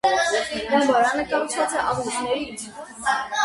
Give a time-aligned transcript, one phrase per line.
[0.71, 2.69] Դամբարանը կառուցված է աղյուսներից։